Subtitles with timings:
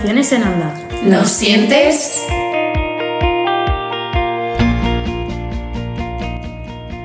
[0.00, 0.88] Emociones en Onda.
[1.04, 2.24] ¿Lo sientes?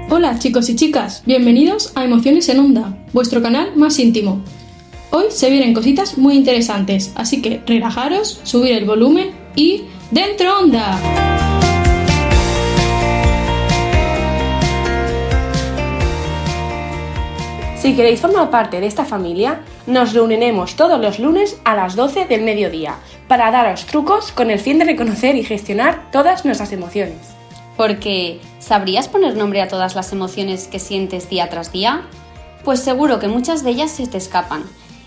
[0.10, 4.42] Hola chicos y chicas, bienvenidos a Emociones en Onda, vuestro canal más íntimo.
[5.12, 11.35] Hoy se vienen cositas muy interesantes, así que relajaros, subir el volumen y ¡Dentro Onda!
[17.86, 22.26] Si queréis formar parte de esta familia, nos reuniremos todos los lunes a las 12
[22.26, 22.96] del mediodía
[23.28, 27.36] para daros trucos con el fin de reconocer y gestionar todas nuestras emociones.
[27.78, 32.02] Porque, ¿sabrías poner nombre a todas las emociones que sientes día tras día?
[32.64, 34.64] Pues seguro que muchas de ellas se te escapan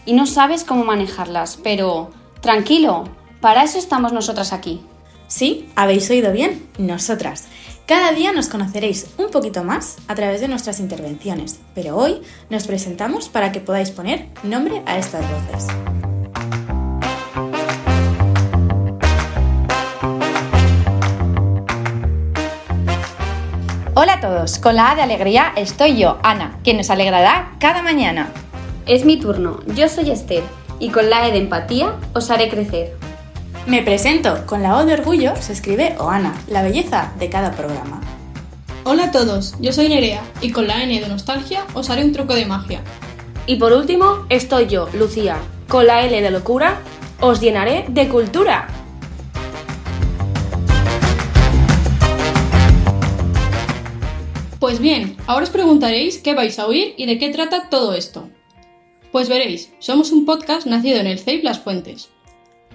[0.06, 2.10] y no sabes cómo manejarlas, pero
[2.42, 3.08] tranquilo,
[3.40, 4.80] para eso estamos nosotras aquí.
[5.26, 7.48] Sí, habéis oído bien, nosotras.
[7.88, 12.20] Cada día nos conoceréis un poquito más a través de nuestras intervenciones, pero hoy
[12.50, 15.68] nos presentamos para que podáis poner nombre a estas voces.
[23.94, 27.82] Hola a todos, con la A de alegría estoy yo, Ana, quien nos alegrará cada
[27.82, 28.30] mañana.
[28.84, 30.42] Es mi turno, yo soy Esther
[30.78, 33.07] y con la E de empatía os haré crecer.
[33.68, 38.00] Me presento, con la O de orgullo se escribe Oana, la belleza de cada programa.
[38.84, 42.14] Hola a todos, yo soy Nerea y con la N de nostalgia os haré un
[42.14, 42.80] truco de magia.
[43.44, 45.36] Y por último, estoy yo, Lucía.
[45.68, 46.80] Con la L de locura,
[47.20, 48.68] os llenaré de cultura.
[54.60, 58.30] Pues bien, ahora os preguntaréis qué vais a oír y de qué trata todo esto.
[59.12, 62.08] Pues veréis, somos un podcast nacido en el CEIP Las Fuentes.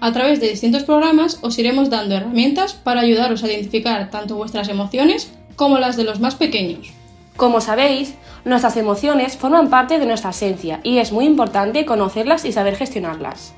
[0.00, 4.68] A través de distintos programas os iremos dando herramientas para ayudaros a identificar tanto vuestras
[4.68, 6.92] emociones como las de los más pequeños.
[7.36, 12.52] Como sabéis, nuestras emociones forman parte de nuestra esencia y es muy importante conocerlas y
[12.52, 13.54] saber gestionarlas.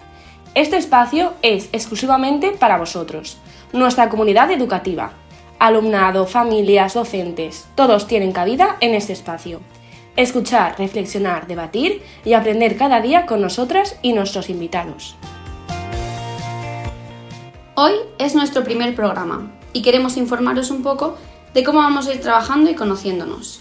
[0.54, 3.36] Este espacio es exclusivamente para vosotros,
[3.72, 5.12] nuestra comunidad educativa.
[5.58, 9.60] Alumnado, familias, docentes, todos tienen cabida en este espacio.
[10.16, 15.16] Escuchar, reflexionar, debatir y aprender cada día con nosotras y nuestros invitados.
[17.78, 21.18] Hoy es nuestro primer programa y queremos informaros un poco
[21.52, 23.60] de cómo vamos a ir trabajando y conociéndonos.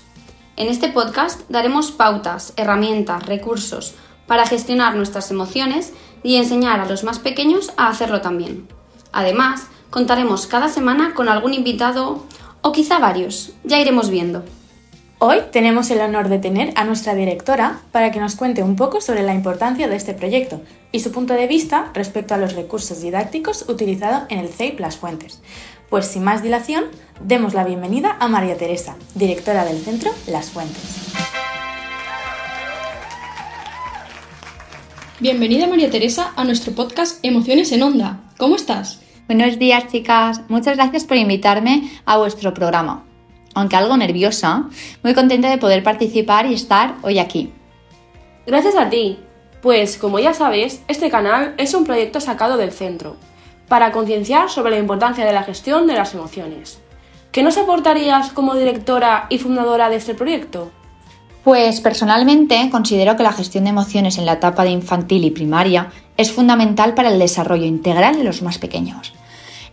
[0.56, 3.94] En este podcast daremos pautas, herramientas, recursos
[4.26, 5.92] para gestionar nuestras emociones
[6.24, 8.70] y enseñar a los más pequeños a hacerlo también.
[9.12, 12.24] Además, contaremos cada semana con algún invitado
[12.62, 14.46] o quizá varios, ya iremos viendo.
[15.28, 19.02] Hoy tenemos el honor de tener a nuestra directora para que nos cuente un poco
[19.02, 23.02] sobre la importancia de este proyecto y su punto de vista respecto a los recursos
[23.02, 25.42] didácticos utilizados en el CEIP Las Fuentes.
[25.90, 26.84] Pues sin más dilación,
[27.22, 30.84] demos la bienvenida a María Teresa, directora del centro Las Fuentes.
[35.20, 38.20] Bienvenida María Teresa a nuestro podcast Emociones en Onda.
[38.38, 39.02] ¿Cómo estás?
[39.26, 43.06] Buenos días chicas, muchas gracias por invitarme a vuestro programa.
[43.56, 44.66] Aunque algo nerviosa,
[45.02, 47.52] muy contenta de poder participar y estar hoy aquí.
[48.46, 49.18] Gracias a ti,
[49.64, 53.16] pues como ya sabes, este canal es un proyecto sacado del centro,
[53.68, 56.80] para concienciar sobre la importancia de la gestión de las emociones.
[57.32, 60.72] ¿Qué nos aportarías como directora y fundadora de este proyecto?
[61.44, 65.92] Pues personalmente considero que la gestión de emociones en la etapa de infantil y primaria
[66.18, 69.14] es fundamental para el desarrollo integral de los más pequeños.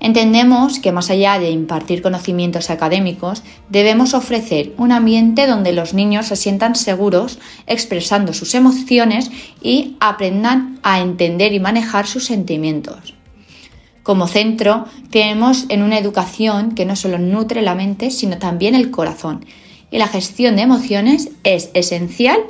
[0.05, 6.27] Entendemos que más allá de impartir conocimientos académicos, debemos ofrecer un ambiente donde los niños
[6.27, 9.31] se sientan seguros expresando sus emociones
[9.63, 13.15] y aprendan a entender y manejar sus sentimientos.
[14.03, 18.91] Como centro, creemos en una educación que no solo nutre la mente, sino también el
[18.91, 19.47] corazón.
[19.93, 22.41] Y la gestión de emociones es esencial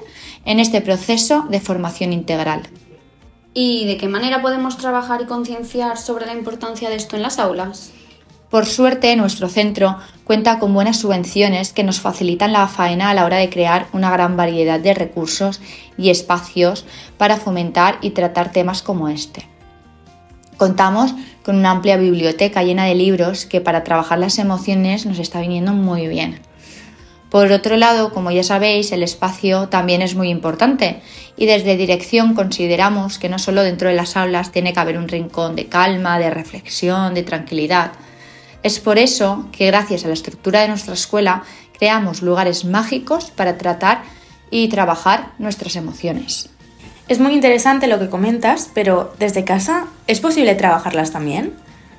[0.46, 2.62] en este proceso de formación integral.
[3.54, 7.38] ¿Y de qué manera podemos trabajar y concienciar sobre la importancia de esto en las
[7.38, 7.92] aulas?
[8.48, 13.24] Por suerte, nuestro centro cuenta con buenas subvenciones que nos facilitan la faena a la
[13.24, 15.60] hora de crear una gran variedad de recursos
[15.98, 16.86] y espacios
[17.18, 19.48] para fomentar y tratar temas como este.
[20.56, 25.40] Contamos con una amplia biblioteca llena de libros que para trabajar las emociones nos está
[25.40, 26.40] viniendo muy bien.
[27.32, 31.00] Por otro lado, como ya sabéis, el espacio también es muy importante
[31.34, 35.08] y desde dirección consideramos que no solo dentro de las aulas tiene que haber un
[35.08, 37.92] rincón de calma, de reflexión, de tranquilidad.
[38.62, 41.42] Es por eso que gracias a la estructura de nuestra escuela
[41.78, 44.02] creamos lugares mágicos para tratar
[44.50, 46.50] y trabajar nuestras emociones.
[47.08, 51.54] Es muy interesante lo que comentas, pero desde casa, ¿es posible trabajarlas también?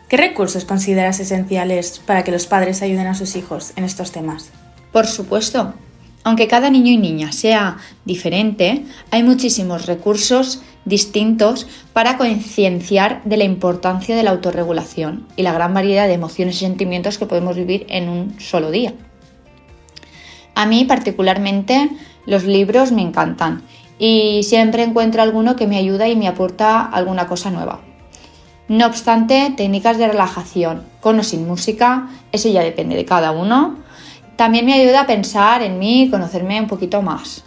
[0.10, 4.52] ¿Qué recursos consideras esenciales para que los padres ayuden a sus hijos en estos temas?
[4.94, 5.74] Por supuesto.
[6.24, 13.44] Aunque cada niño y niña sea diferente, hay muchísimos recursos distintos para concienciar de la
[13.44, 17.86] importancia de la autorregulación y la gran variedad de emociones y sentimientos que podemos vivir
[17.90, 18.94] en un solo día.
[20.56, 21.90] A mí particularmente
[22.26, 23.64] los libros me encantan
[24.00, 27.82] y siempre encuentro alguno que me ayuda y me aporta alguna cosa nueva.
[28.70, 33.83] No obstante, técnicas de relajación, con o sin música, eso ya depende de cada uno.
[34.36, 37.44] También me ayuda a pensar en mí y conocerme un poquito más.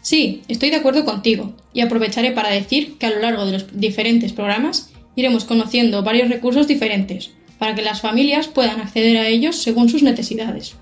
[0.00, 3.78] Sí, estoy de acuerdo contigo y aprovecharé para decir que a lo largo de los
[3.78, 9.62] diferentes programas iremos conociendo varios recursos diferentes para que las familias puedan acceder a ellos
[9.62, 10.74] según sus necesidades.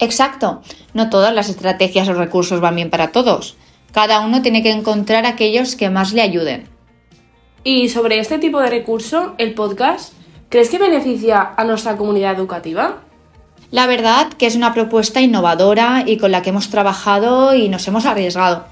[0.00, 0.62] Exacto,
[0.94, 3.56] no todas las estrategias o recursos van bien para todos.
[3.92, 6.64] Cada uno tiene que encontrar aquellos que más le ayuden.
[7.64, 10.12] Y sobre este tipo de recurso, el podcast,
[10.48, 13.02] ¿crees que beneficia a nuestra comunidad educativa?
[13.70, 17.86] La verdad que es una propuesta innovadora y con la que hemos trabajado y nos
[17.86, 18.64] hemos arriesgado.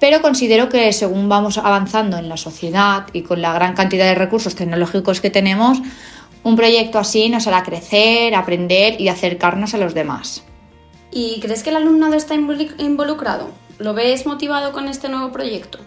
[0.00, 4.16] Pero considero que según vamos avanzando en la sociedad y con la gran cantidad de
[4.16, 5.78] recursos tecnológicos que tenemos,
[6.42, 10.42] un proyecto así nos hará crecer, aprender y acercarnos a los demás.
[11.12, 13.50] ¿Y crees que el alumnado está involucrado?
[13.78, 15.78] ¿Lo ves motivado con este nuevo proyecto?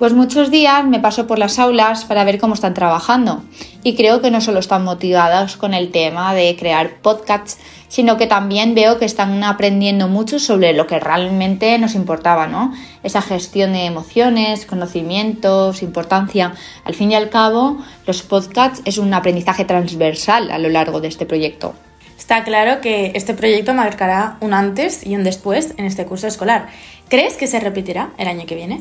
[0.00, 3.42] Pues muchos días me paso por las aulas para ver cómo están trabajando
[3.82, 7.58] y creo que no solo están motivados con el tema de crear podcasts,
[7.88, 12.72] sino que también veo que están aprendiendo mucho sobre lo que realmente nos importaba, ¿no?
[13.02, 16.54] Esa gestión de emociones, conocimientos, importancia.
[16.84, 17.76] Al fin y al cabo,
[18.06, 21.74] los podcasts es un aprendizaje transversal a lo largo de este proyecto.
[22.18, 26.68] Está claro que este proyecto marcará un antes y un después en este curso escolar.
[27.10, 28.80] ¿Crees que se repetirá el año que viene?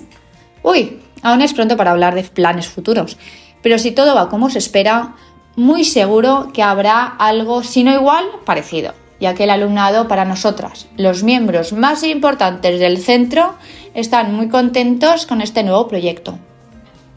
[0.63, 3.17] Uy, aún es pronto para hablar de planes futuros,
[3.61, 5.15] pero si todo va como se espera,
[5.55, 10.87] muy seguro que habrá algo, si no igual, parecido, ya que el alumnado para nosotras,
[10.97, 13.55] los miembros más importantes del centro,
[13.93, 16.39] están muy contentos con este nuevo proyecto.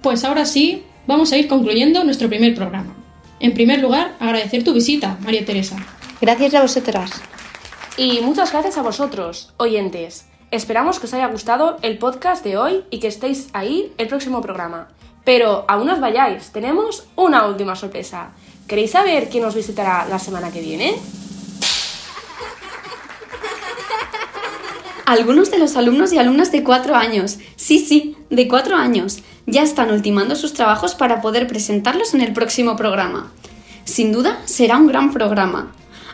[0.02, 2.96] Pues ahora sí, vamos a ir concluyendo nuestro primer programa.
[3.38, 5.76] En primer lugar, agradecer tu visita, María Teresa.
[6.20, 7.10] Gracias a vosotras.
[7.96, 10.26] Y muchas gracias a vosotros, oyentes.
[10.52, 14.42] Esperamos que os haya gustado el podcast de hoy y que estéis ahí el próximo
[14.42, 14.88] programa.
[15.24, 18.32] Pero aún os vayáis, tenemos una última sorpresa.
[18.68, 20.96] ¿Queréis saber quién nos visitará la semana que viene?
[25.06, 29.62] Algunos de los alumnos y alumnas de cuatro años, sí, sí, de cuatro años, ya
[29.62, 33.32] están ultimando sus trabajos para poder presentarlos en el próximo programa.
[33.86, 35.72] Sin duda, será un gran programa.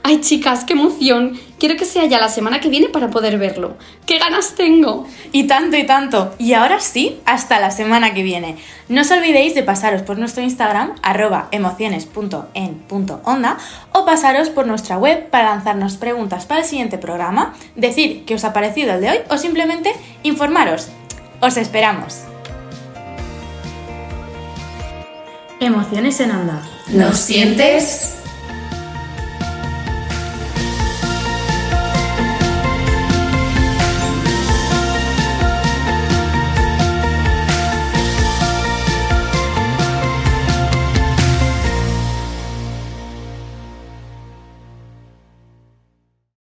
[0.09, 1.39] Ay, chicas, qué emoción.
[1.59, 3.77] Quiero que sea ya la semana que viene para poder verlo.
[4.07, 5.07] ¡Qué ganas tengo!
[5.33, 6.35] Y tanto y tanto.
[6.39, 8.57] Y ahora sí, hasta la semana que viene.
[8.89, 13.59] No os olvidéis de pasaros por nuestro Instagram, arroba emociones.en.onda,
[13.93, 18.45] o pasaros por nuestra web para lanzarnos preguntas para el siguiente programa, decir qué os
[18.45, 20.89] ha parecido el de hoy o simplemente informaros.
[21.43, 22.23] Os esperamos.
[25.61, 26.63] Emociones en onda.
[26.95, 28.15] ¿Lo sientes?